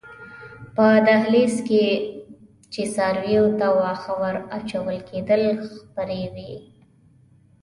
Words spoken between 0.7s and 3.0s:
په دهلېز کې چې